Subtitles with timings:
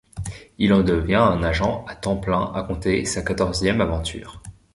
[0.57, 4.41] Il en devient un agent à temps plein à compter sa quatorzième aventure.